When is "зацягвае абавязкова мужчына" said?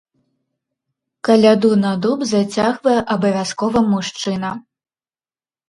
2.33-4.51